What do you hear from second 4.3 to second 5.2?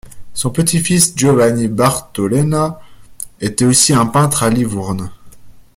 à Livourne.